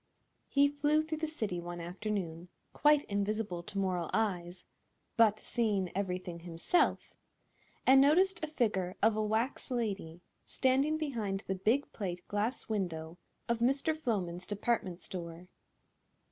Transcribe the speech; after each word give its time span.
He 0.47 0.67
flew 0.67 1.03
through 1.03 1.19
the 1.19 1.27
city 1.27 1.59
one 1.59 1.79
afternoon—quite 1.79 3.03
invisible 3.03 3.61
to 3.61 3.77
mortal 3.77 4.09
eyes, 4.15 4.65
but 5.15 5.37
seeing 5.37 5.91
everything 5.95 6.39
himself—and 6.39 8.01
noticed 8.01 8.43
a 8.43 8.47
figure 8.47 8.95
of 9.03 9.15
a 9.15 9.21
wax 9.21 9.69
lady 9.69 10.21
standing 10.47 10.97
behind 10.97 11.43
the 11.45 11.53
big 11.53 11.93
plate 11.93 12.27
glass 12.27 12.67
window 12.67 13.19
of 13.47 13.59
Mr. 13.59 13.93
Floman's 13.95 14.47
department 14.47 14.99
store. 15.01 15.49